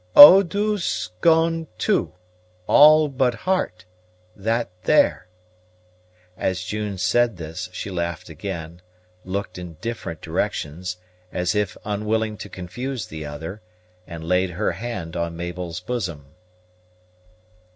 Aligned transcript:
"Eau 0.15 0.41
douce 0.41 1.11
gone 1.21 1.67
too, 1.77 2.15
all 2.65 3.07
but 3.07 3.35
heart; 3.35 3.85
that 4.35 4.71
there." 4.85 5.27
As 6.35 6.63
June 6.63 6.97
said 6.97 7.37
this, 7.37 7.69
she 7.71 7.91
laughed 7.91 8.27
again; 8.27 8.81
looked 9.23 9.59
in 9.59 9.75
different 9.75 10.19
directions, 10.19 10.97
as 11.31 11.53
if 11.53 11.77
unwilling 11.85 12.35
to 12.37 12.49
confuse 12.49 13.05
the 13.05 13.27
other, 13.27 13.61
and 14.07 14.23
laid 14.23 14.49
her 14.49 14.71
hand 14.71 15.15
on 15.15 15.37
Mabel's 15.37 15.79
bosom. 15.79 16.33